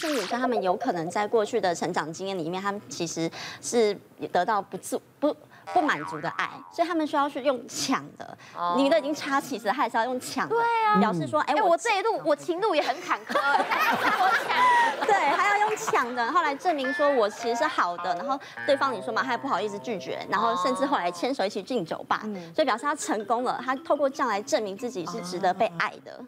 [0.00, 3.98] 那些女生，她们有可能在过去的成长经验里面，她们其实是
[4.32, 5.34] 得到不自不。
[5.74, 8.38] 不满足的爱，所以他们需要去用抢的。
[8.78, 10.56] 女的已经插旗子，还是要用抢的。
[10.56, 15.04] 对啊，表示说，哎，我这一路我情路也很坎坷，我抢。
[15.06, 22.22] 对，还要用抢的，后来证明说我其实是好的，然后对方你说嘛，他也不好意思拒绝，然后甚至后来牵手一起敬酒吧，
[22.54, 26.18] 所以表示他成功了，他透过这样来证明自己是值得被爱的。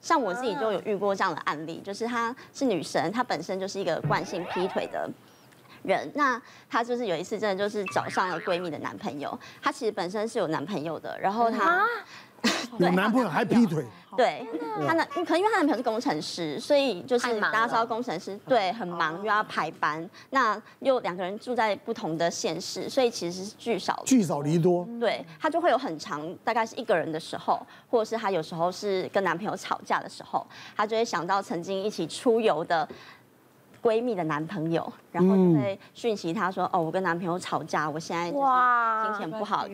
[0.00, 5.08] 像我自己就有遇过这样的案例，就是她是女神，她本身就是一个惯性劈腿的。
[5.84, 11.86] 人，那她就是有一次真的就是找上了闺蜜的男朋友，她其实本身是有男朋友的，然后她
[12.78, 13.84] 有男朋友还劈腿，
[14.16, 14.46] 对，
[14.86, 32.88] 她男可能因为她男朋友是工程师，所以就是大家知道工程师对很忙又要排班，那又两个人住在不同的县市，所以其实是聚少聚少离多，对，她就会有很长大概是一个人的时候，或者是她有时候是跟男朋友吵架的时候，她就会想到曾经一起出游的。
[33.82, 39.66] 闺蜜的男朋友，然后就会讯息她说：“哦，我跟男朋友吵架，我现在就是心情不好。”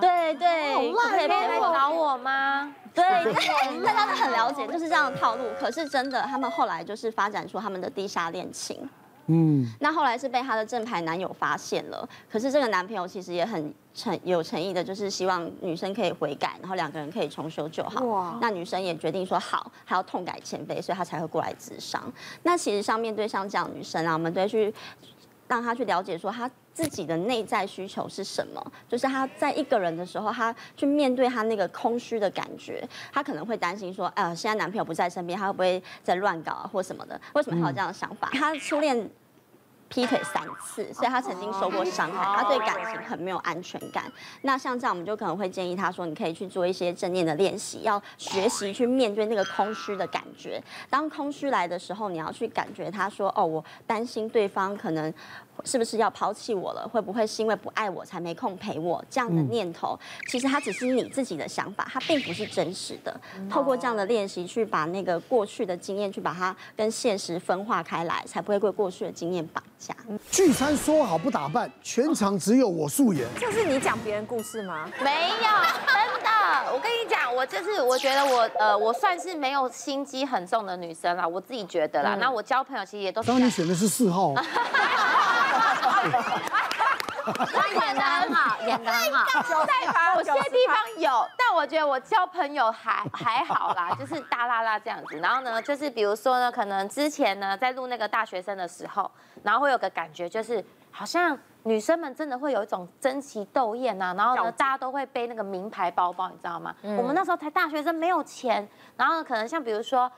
[0.00, 2.74] 对对，可以来找我吗？
[2.94, 3.02] 对，
[3.84, 5.44] 大家都很了解，就是这样的套路。
[5.58, 8.88] 可是真的，他们后来就是发展出他们的地下恋情。
[9.32, 18.04] 嗯，那后来是被她的正牌男友发现了，可是这个男朋友其实也很诚有诚意的，就是希望女生可以悔改，然后两个人可以重修旧好。
[18.04, 22.12] 哇，那女生也决定说好，还要痛改前非，所以她才会过来自伤。
[22.42, 24.74] 那其实像面对像这样女生啊，我们都会去
[25.48, 37.20] 让她去了解说她自己的内在需求是什么，就是她在一个人的时候，她去面对她那个空虚的感觉，她可能会担心说，哎呀，现在男朋友不在身边，她会不会在乱搞啊，或什么的？
[37.34, 38.30] 为什么她有这样的想法？
[38.32, 39.10] 她初恋。
[39.92, 44.10] 劈腿三次，所以他曾经受过伤害，他对感情很没有安全感。
[44.40, 50.62] 那像这样，我们就可能会建议他说，你可以去做一些正念的练习，要学习去面对那个空虚的感觉。
[50.88, 55.12] 当空虚来的时候，你要去感觉他说，哦，我担心对方可能。
[55.64, 56.88] 是不是要抛弃我了？
[56.88, 59.04] 会不会是因为不爱我才没空陪我？
[59.10, 63.20] 这样的念头，其实它只是你自己的想法，它并不是真实的。
[63.50, 69.94] 透过这样的练习，去把那个过去的经验，去把它跟现实分化开来，才不会被过去的经验绑架。
[70.30, 73.26] 聚餐说好不打扮，全场只有我素颜。
[73.38, 74.88] 这是你讲别人故事吗？
[75.02, 75.48] 没有，
[75.86, 76.30] 真的。
[76.72, 82.16] 我跟你讲，我就是我觉得我呃，我算是没有心机很重的女生啦，我自己觉得啦。
[82.20, 83.28] 那我交朋友其实也都是。
[83.28, 84.32] 当你选的是四号。
[87.24, 89.24] 他演的很好，演的很好。
[89.66, 95.16] 在有些地方有，但我觉得我交朋友还还好啦， 就是大啦啦这样子。
[95.18, 99.10] 然后呢，就是比如说呢，可能之前呢，在录那个大学生的时候，
[99.42, 104.14] 然后会有个感觉，就是好像女生们真的会有一种争奇斗艳呐。
[104.16, 106.74] 然后呢，大家都会背那个名牌包包，你知道吗？
[106.82, 108.68] 我们那时候才大学生，没有钱。
[108.96, 110.10] 然后呢，可能像比如说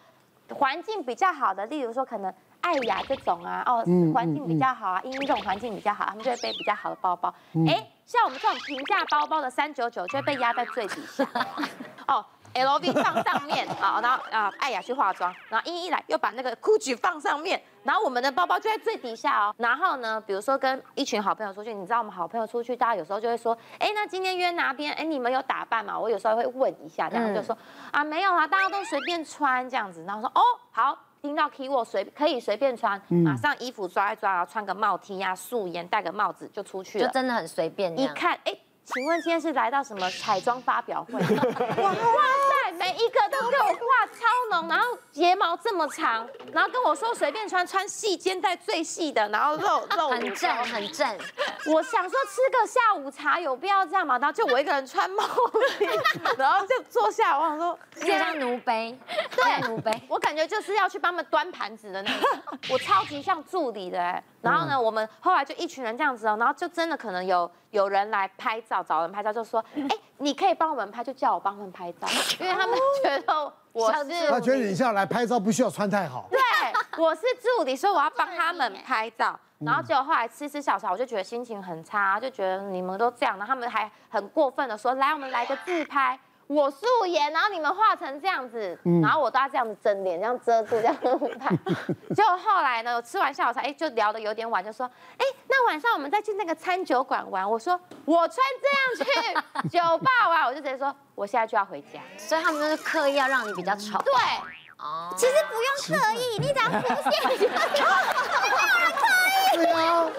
[0.54, 2.32] 环境比较好的，例如说可能。
[2.64, 7.32] 爱雅这种啊，哦，环境比较好啊，英英这种环境比较好，他们就会背比较好的包包。
[7.68, 11.28] 哎，像我们这种平价包包的三九九， 就会被压在最底下。
[12.08, 19.54] 哦，LV 放上面，啊，然后啊，爱雅去化妆，然后一一来又把那个 GUCCI 放上面，然后我们的包包就在最底下哦。
[19.58, 24.90] 然后呢，比如说跟一群好朋友出去，你知道我们好朋友出去，大家有时候就会说，哎，那今天约哪边？
[24.94, 25.98] 哎，你们有打扮吗？
[25.98, 27.54] 我有时候会问一下，这样就说
[27.90, 30.02] 啊，没有啊，大家都随便穿这样子。
[30.06, 30.40] 然后说哦，
[30.72, 30.98] 好。
[31.24, 37.98] 听到 keyword 随可以随便穿，马上衣服抓一抓，然后穿个帽 T 呀，素颜戴个帽子就出去了，就真的很随便。
[37.98, 38.54] 一看，哎，
[38.84, 41.14] 请问今天是来到什么彩妆发表会？
[41.82, 41.94] 哇
[42.84, 51.08] 每一个都给我画超浓，然后睫毛这么长，然后跟我说随便穿，穿细肩带最细的，然后露 露很正很正。
[51.72, 54.18] 我想说吃个下午茶有必要这样吗？
[54.18, 55.24] 然后就我一个人穿帽
[55.78, 55.86] T，
[56.36, 58.98] 然后就坐下，我想说就像奴婢，
[59.34, 64.22] 对奴婢， 我感觉就是要去帮他们端盘子的那种，我超级像助理的哎。
[64.42, 69.88] 然后呢，我们后来就一群人这样子哦，然后就真的可能有有人来拍照，找人拍照，就说，哎，
[70.18, 72.06] 你可以帮我们拍，就叫我帮他们拍照，
[72.40, 76.38] 因为他们觉得我是，他觉得你下来拍照不需要穿太好，对，
[77.02, 79.38] 我是助理，所以我要帮他们拍照。
[79.58, 86.18] 然后结果后来吃吃小菜，我就觉得心情很差，就觉得你们都这样，然后他们还很过分的说，来，我们来个自拍。
[86.46, 90.94] 我素颜，然后你们画成这样子，然后我都要这样子整脸，这样遮住，这样
[91.38, 91.56] 拍。
[92.14, 94.84] 结果后来呢，我吃完下午茶，哎，就聊得有点晚，就说，
[95.16, 95.24] 哎，
[95.56, 97.48] 那晚上我们再去那个餐酒馆玩。
[97.48, 102.00] 我说，我穿这样去酒吧玩，我就直接说，我现在就要回家。
[102.18, 103.96] 所以他们就是刻意要让你比较丑。
[104.02, 104.12] 对，
[104.78, 107.14] 哦，其实不用刻意，你只要出现。
[107.38, 107.70] 没有
[108.80, 109.06] 人刻
[109.54, 109.56] 意。
[109.56, 110.10] 对啊。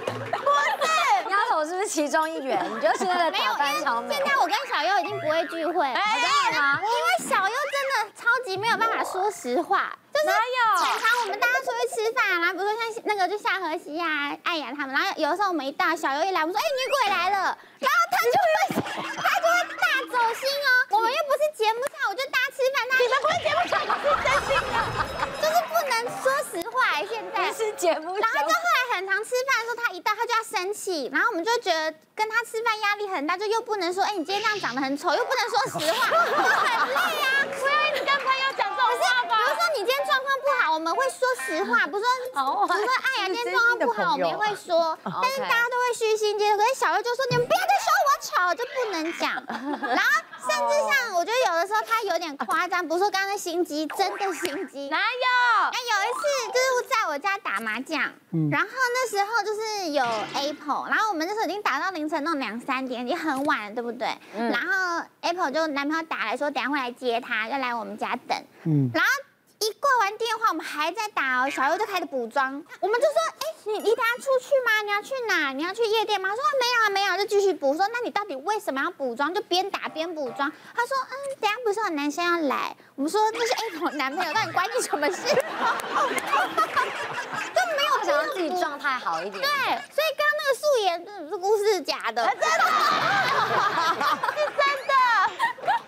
[1.67, 2.63] 是不是其中一员？
[2.69, 4.13] 你觉得现在的打扮超美。
[4.13, 6.79] 现在我跟小优已经不会聚会了，真的吗？
[6.79, 9.91] 因为小优真的超级没有办法说实话，
[10.25, 10.57] 就是哪有？
[10.81, 18.81] 常常我们大家出去吃饭，然后比如说像那个就夏河西啊、艾雅他们，然后有的时候我们一到小优一来，我们说哎、欸、女鬼来了， 然后他就会
[19.21, 20.69] 他就会大走心哦。
[20.89, 24.75] 我们又不是节目上，我就大家吃饭，他你们不是节目上，是真心的，
[25.37, 25.93] 就是不能
[26.23, 26.81] 说实话。
[27.05, 37.45] 现在不是节目，然后就后来很常吃饭的时候，他一到他就要生气，然后我们就觉得跟他吃饭压力很大，就又不能说哎、欸、你今天这样长得很丑，又不能说实话， 很累啊。
[37.59, 39.35] 不要一直跟朋友讲这种话吧。
[39.35, 42.03] 比如说你今天状况不好，我们会说实话，不是
[42.33, 46.57] 说，比如说哎呀今天状况不好，我们也会说，但是大家都会虚心接受。
[46.57, 49.31] 可是小优就说你们不要再说我丑，就不能讲。
[49.95, 50.11] 然后
[50.41, 55.69] 甚至像我觉得有的时候他有点夸张，不是说刚刚的心机，真的心机哪有？
[55.69, 58.01] 哎，有一次就是在我家打麻将，
[58.51, 60.03] 然后那时候就是有
[60.33, 64.07] Apple，然后我们那时候已经打到凌晨那种两三点，已经很晚了，对不对？
[64.33, 68.37] 然后 Apple 就男朋友打来说，等下会来接他，要来我们家等。
[68.65, 69.09] 嗯，然后。
[69.65, 72.63] 一挂完电话，我们还在打哦，小优就开始补妆。
[72.79, 74.83] 我们就说，哎，你你等下出去吗？
[74.83, 75.51] 你要去哪？
[75.53, 76.29] 你要去夜店吗？
[76.29, 77.73] 说没有啊，没有啊，就继续补。
[77.75, 79.33] 说那你到底为什么要补妆？
[79.33, 80.51] 就边打边补妆。
[80.75, 82.77] 他说，嗯，等下不是有男生要来。
[82.95, 85.23] 我们说那是 Apple 男朋友，那你关你什么事？
[87.55, 89.41] 就没有想让自己状态好一点。
[89.41, 89.49] 对，
[89.91, 92.39] 所以刚刚那个素颜是故事假的，真的，
[94.35, 94.84] 是真的。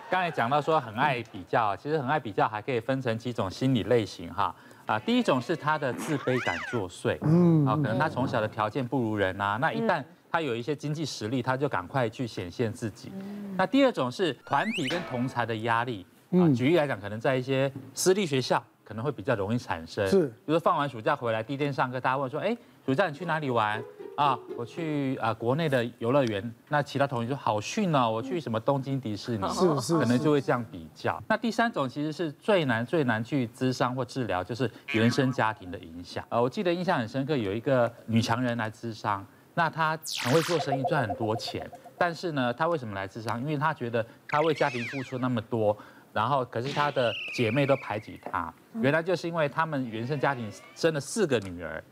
[0.09, 4.55] 刚才讲到说很爱比较，其实很爱比较还可以分成几种心理类型哈。
[4.85, 10.01] 啊，第一种是他的自卑感作祟，嗯，啊，可能他从小的条件不如人呐，那一旦
[10.31, 13.11] 他有一些经济实力，他就赶快去显现自己。
[13.57, 22.55] 那第二种是团体跟同才的压力啊，举例来讲，可能在一些私立学校可能会比较容易产生，是，比如说放完暑假回来第一天上课，大家问说，哎，
[22.85, 23.83] 暑假你去哪里玩？
[24.17, 31.21] 啊，我去啊国内的游乐园，那其他同学说好逊哦，我去什么东京迪士尼，是是，可能就会这样比较。
[31.27, 36.25] 那第三种其实是最难最难去咨商或治疗，就是原生家庭的影响。
[36.29, 39.23] 呃，我记得印象很深刻，有一个女强人来咨商，
[39.53, 43.39] 那她很会做生意，赚很多钱，但是呢，她为什么来咨商？
[43.39, 45.77] 因为她觉得她为家庭付出那么多，
[46.11, 51.83] 然后可是她的姐妹都排挤她，原来就是因为他们原生家庭生了四个女儿。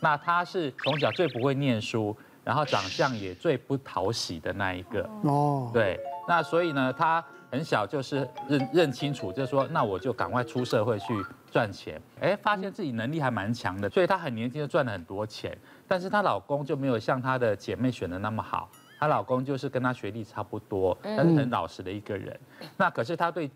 [0.00, 5.70] 那他是从小最不会念书，然后长相也最不讨喜的那一个哦。
[5.72, 5.98] 对，
[6.28, 11.14] 那所以呢，他很小就是认认清楚，就是说，那我就赶快出社会去
[11.50, 12.00] 赚钱。
[12.20, 15.56] 哎，发现自己能力还蛮强的，所以她很年轻就赚了很多钱。
[15.86, 18.68] 但是她老公就没有像她的姐妹选的那么好，
[18.98, 22.38] 她老公就是跟她学历差不多，但是很老实的一个人。
[22.76, 23.48] 那可是她对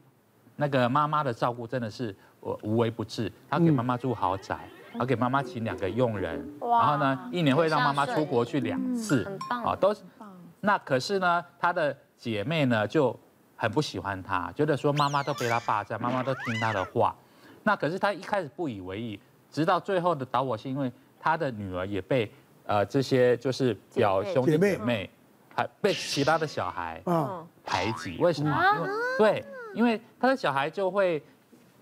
[0.57, 4.61] 那个妈妈的照顾真的是我无微不至，她给妈妈住豪宅。
[4.99, 10.03] 要给妈妈请两个佣人，然后呢，一年会让妈妈出国去两次，很棒，啊，都是。
[10.61, 13.17] 那可是呢，她的姐妹呢就
[13.57, 17.15] 很不喜欢她，觉得说妈妈都被她霸占，妈妈都听她的话。
[17.63, 19.19] 那可是她一开始不以为意，
[19.51, 20.91] 直到最后的导火是，因为
[21.21, 22.31] 她的女儿也被
[22.67, 25.09] 呃这些就是表兄弟姐妹，
[25.55, 27.01] 还被其他的小孩
[27.65, 28.17] 排挤。
[28.19, 28.51] 为什么？
[28.77, 29.45] 因为对，
[29.75, 31.23] 因为他的小孩就会。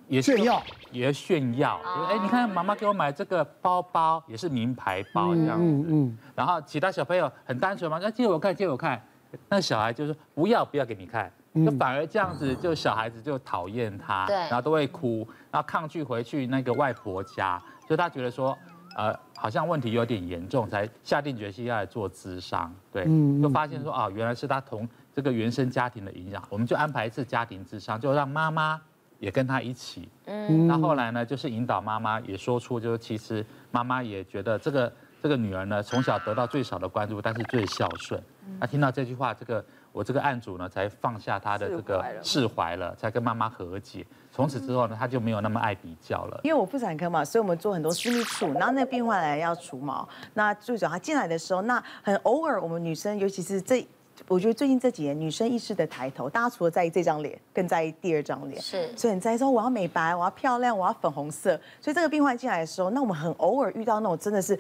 [0.09, 0.63] 也炫耀，
[0.93, 1.81] 也炫耀。
[2.09, 5.65] 哎，你看妈妈给我买这个包包，也是名牌包这样子。
[5.65, 6.19] 嗯嗯。
[6.35, 9.01] 然后其他小朋友很单纯嘛，那借我看，借我看。
[9.49, 11.31] 那小孩就说不要，不要给你看。
[11.55, 17.61] 就反而这样子，就小孩子就讨厌他，然后都会哭，然后抗拒回去那个外婆家。
[17.89, 18.57] 就他觉得说，
[18.97, 22.73] 呃，好像问题有点严重，才下定决心要来做咨商。
[22.93, 23.05] 对。
[23.43, 26.43] 就发现说啊，原来是他同这个原生家庭的影响。
[26.49, 28.81] 我们就安排一次家庭咨商，就让妈妈。
[29.19, 34.93] 也跟他一起，嗯，那后来呢，就是引导妈妈也说出，就是其实妈妈也觉得这个
[35.23, 38.23] 这个女儿呢，从小得到最少的关注，但是最孝顺。
[38.61, 44.07] 那听到这句话，这个我这个案主呢，才放下他的这个释怀了，才跟妈妈和解。
[44.31, 46.41] 从此之后呢，他就没有那么爱比较了。
[46.45, 53.87] 因为我妇产科嘛，所以我们做很多私密处，然后那个病患来要除毛，那最主要他进来的时候，那很偶尔我们女生，尤其是这。
[54.29, 58.61] 我觉得最近这几年女生意识的抬头，大家除了在意这张脸，更在意第二张脸。
[58.61, 61.59] 是，所以你在意说我要美白，我要漂亮，我要粉红色。
[61.81, 64.59] 所以这个病患进来的时候，那我们很偶尔遇到那种真的是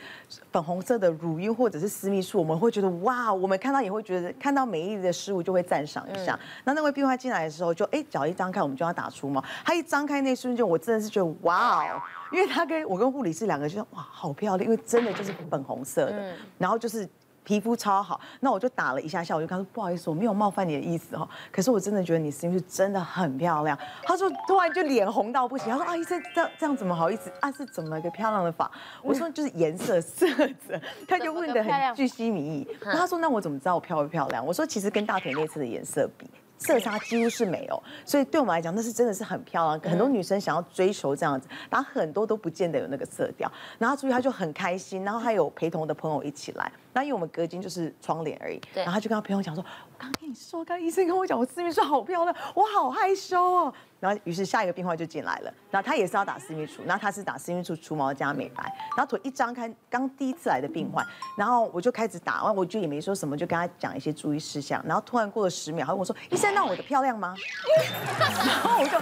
[0.52, 6.35] 粉红色的乳晕或者是私密处，我们会觉得哇，我们看到也会觉得看到美丽的事物就会赞赏一下。
[6.35, 9.44] 嗯、那那位病患进来的时候就，就哎脚一张开，我们就要打除毛。
[9.64, 17.08] 他一张开那瞬间，我真的是觉得哇哦，因为他跟我跟护理师两个就说哇好漂亮，因为真的就是粉红色的，嗯、然后就是。
[17.47, 21.26] 皮肤超好，那我就打了一下下，我就跟他说不好意思，我没有冒犯你的意思哈。
[21.53, 23.79] 可是我真的觉得你是不是真的很漂亮。
[24.03, 27.53] 他说突然就脸红到不行，他说啊医生这这样怎么好意思啊？
[27.53, 28.69] 是怎么个漂亮的法？
[29.00, 30.26] 我说就是颜色色
[30.67, 32.69] 泽，他就问得很巨细靡遗。
[32.85, 34.45] 那他说那我怎么知道我漂不漂亮？
[34.45, 36.29] 我说其实跟大腿内侧的颜色比。
[36.59, 39.81] 色差几乎是没有，所以对我们来讲，那是真的是很漂亮。
[39.81, 43.51] 很多女生想要追求这样子，然后很多都不见得有那个色调。
[43.79, 46.71] 然后所以她就很开心，然后还有陪同的朋友一起来。
[46.93, 58.62] 那因为我们隔间就是窗帘而已，然后她就跟她朋友讲说：“我刚跟你说，刚医生跟我讲，我私密处好漂亮，我好害羞哦。”然后于是下一个病患就进来了，然后他也是要打私密处，然后他是打私密处除毛加美白。
[58.97, 64.83] 然后腿一张开，刚第一次来的病患，然后我就开始打，完我就也没说什么，就跟他讲一些注意事项。
[64.87, 67.35] 然后突然过了十秒，他问我说：“医生，那我的漂亮吗？”
[68.19, 68.99] 然后我就，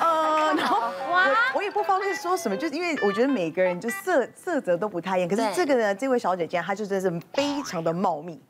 [0.00, 5.28] 呃， 然后我我也不方便说什么，就是因为我觉得每个人就色色泽都不太一样。
[5.28, 8.40] 可是这个呢，这位小姐姐她就真的是非常的茂密。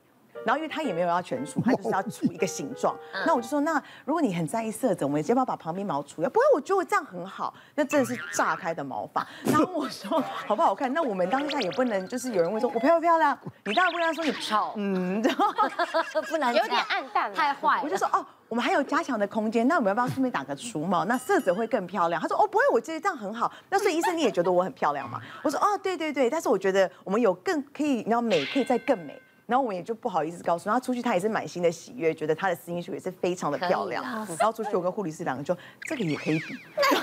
[0.45, 2.97] 然后因为他也没有要全除，他就是要除一个形状。
[3.27, 6.31] 那我就说，那如果你很在意色泽，我们要不要把旁边毛除掉？
[6.31, 7.55] 不会，我觉得我这样很好。
[7.75, 9.27] 那真的是炸开的毛发。
[9.45, 10.93] 然后我说好不好看？
[10.93, 13.39] 那我们当下也不能就是有人会说我漂不漂亮？
[13.65, 15.23] 你当然不能说你漂，嗯，
[16.29, 17.81] 不能有点暗淡，太坏。
[17.85, 21.05] 我就说哦，我们还有加强的空间，那我们要不要顺便打个除毛？
[21.05, 22.21] 那色泽会更漂亮。
[22.21, 23.53] 他说哦，不会，我觉得这样很好。
[23.71, 25.21] 那所以医生你也觉得我很漂亮吗？
[25.45, 29.22] 我说哦，对对对，但是我觉得我们有更可以，你要美可以再更美。
[29.53, 34.03] 然后我们也就不好意思告诉他，出去他也是满心的喜悦，觉得他的私密处也是非常的漂亮。
[34.39, 36.57] 然后出去我跟护理师两个就这个也可以比，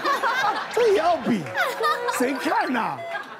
[0.73, 1.43] 这也要比，
[2.17, 2.97] 谁看呐？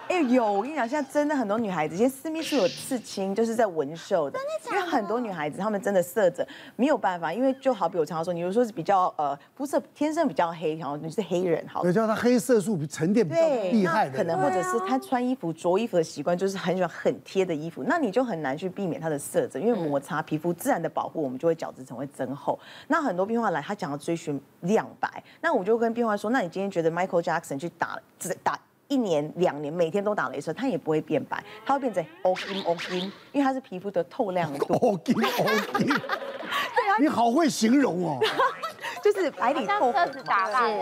[0.09, 4.39] 哎、欸，有我跟你讲，现在真的很多女孩子，现在私密处有刺青，就是在纹绣的。
[4.71, 6.43] 因为很多女孩子她们真的色泽
[6.75, 22.59] 没有办法，因为就好比我常常说，你如果说是比较呃肤色天生比较黑，然后你是黑人，好，对，叫她黑色素沉淀比较厉害的，可能或者是她穿衣服着衣服的习惯就是很喜欢很贴的衣服，那你就很难去避免她的色泽，因为摩擦皮肤自然的保护，我们就会角质层会增厚。
[22.87, 27.99] 那很多病患来，他想要追寻亮白，那我就跟病患说，那你今天觉得 Michael Jackson 去打
[28.41, 28.59] 打？
[28.89, 34.65] 一年两年每天都打雷射，它也不会变白，它会变成 O 金黑金，因为它是皮肤的透亮度。
[34.77, 35.46] 黑金黑
[35.77, 38.19] 金， 对啊，你好会形容哦，
[39.03, 39.93] 就是白里透红。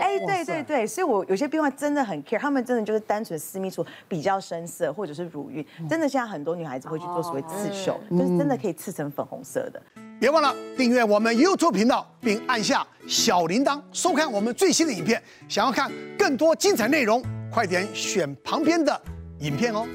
[0.00, 9.80] 哎，对对对，所以我有些病患真的很 care，他们真的就是单纯私密处比较深色或者是乳晕，真的现在很多女孩子会去做所谓刺绣，就是真的可以刺成粉红色的。
[10.18, 15.22] 别忘了订阅我们 YouTube 频道，并按下小铃铛，收看我们最新的影片。
[15.46, 19.00] 想要看更多精彩内容，快点选旁边的
[19.40, 19.86] 影片哦。